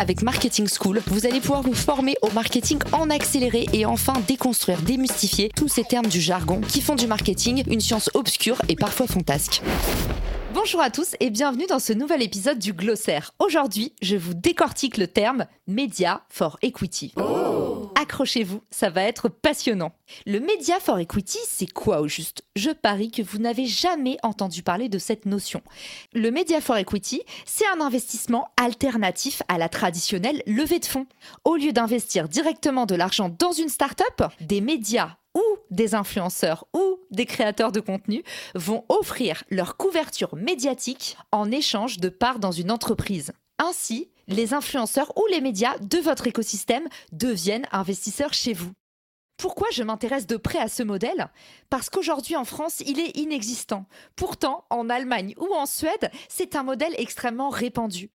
[0.00, 4.80] Avec Marketing School, vous allez pouvoir vous former au marketing en accéléré et enfin déconstruire,
[4.80, 9.06] démystifier tous ces termes du jargon qui font du marketing une science obscure et parfois
[9.06, 9.62] fantasque.
[10.54, 13.34] Bonjour à tous et bienvenue dans ce nouvel épisode du Glossaire.
[13.38, 17.12] Aujourd'hui, je vous décortique le terme Media for Equity.
[18.10, 19.92] Accrochez-vous, ça va être passionnant.
[20.26, 22.42] Le Media for Equity, c'est quoi au juste?
[22.56, 25.62] Je parie que vous n'avez jamais entendu parler de cette notion.
[26.12, 31.06] Le Media for Equity, c'est un investissement alternatif à la traditionnelle levée de fonds.
[31.44, 36.98] Au lieu d'investir directement de l'argent dans une start-up, des médias ou des influenceurs ou
[37.12, 38.24] des créateurs de contenu
[38.56, 43.30] vont offrir leur couverture médiatique en échange de parts dans une entreprise.
[43.60, 48.72] Ainsi, les influenceurs ou les médias de votre écosystème deviennent investisseurs chez vous.
[49.36, 51.30] Pourquoi je m'intéresse de près à ce modèle?
[51.68, 53.86] Parce qu'aujourd'hui en France, il est inexistant.
[54.14, 58.10] Pourtant, en Allemagne ou en Suède, c'est un modèle extrêmement répandu.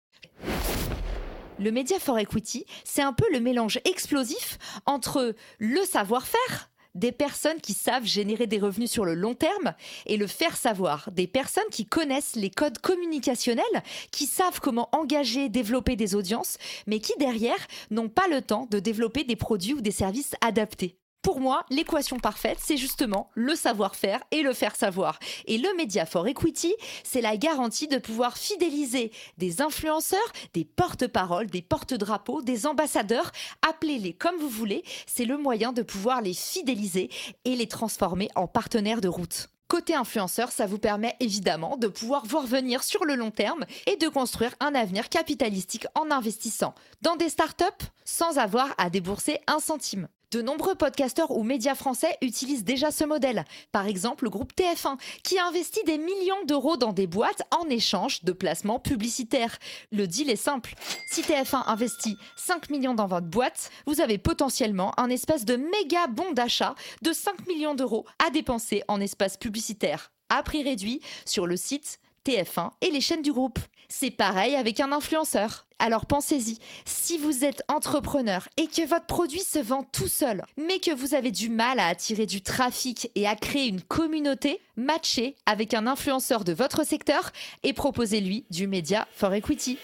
[1.57, 7.61] Le Media for Equity, c'est un peu le mélange explosif entre le savoir-faire, des personnes
[7.61, 9.73] qui savent générer des revenus sur le long terme
[10.05, 13.65] et le faire savoir, des personnes qui connaissent les codes communicationnels,
[14.11, 18.79] qui savent comment engager, développer des audiences, mais qui derrière n'ont pas le temps de
[18.79, 20.97] développer des produits ou des services adaptés.
[21.25, 25.17] Pour moi, l'équation parfaite, c'est justement le savoir-faire et le faire savoir.
[25.47, 30.19] Et le Media for Equity, c'est la garantie de pouvoir fidéliser des influenceurs,
[30.53, 33.31] des porte-paroles, des porte-drapeaux, des ambassadeurs,
[33.67, 34.83] appelez-les comme vous voulez.
[35.07, 37.09] C'est le moyen de pouvoir les fidéliser
[37.43, 39.49] et les transformer en partenaires de route.
[39.67, 43.97] Côté influenceur, ça vous permet évidemment de pouvoir voir venir sur le long terme et
[43.97, 47.63] de construire un avenir capitalistique en investissant dans des startups
[48.03, 50.07] sans avoir à débourser un centime.
[50.35, 53.45] De nombreux podcasteurs ou médias français utilisent déjà ce modèle.
[53.71, 57.69] Par exemple, le groupe TF1, qui a investi des millions d'euros dans des boîtes en
[57.69, 59.57] échange de placements publicitaires.
[59.93, 60.73] Le deal est simple.
[61.09, 66.07] Si TF1 investit 5 millions dans votre boîte, vous avez potentiellement un espèce de méga
[66.07, 71.47] bon d'achat de 5 millions d'euros à dépenser en espace publicitaire à prix réduit sur
[71.47, 73.59] le site TF1 et les chaînes du groupe.
[73.87, 75.65] C'est pareil avec un influenceur.
[75.77, 80.79] Alors pensez-y, si vous êtes entrepreneur et que votre produit se vend tout seul, mais
[80.79, 85.35] que vous avez du mal à attirer du trafic et à créer une communauté, matchez
[85.45, 87.31] avec un influenceur de votre secteur
[87.63, 89.77] et proposez-lui du média for equity.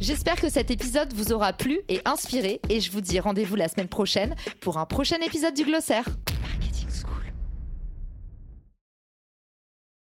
[0.00, 3.68] J'espère que cet épisode vous aura plu et inspiré et je vous dis rendez-vous la
[3.68, 6.04] semaine prochaine pour un prochain épisode du glossaire.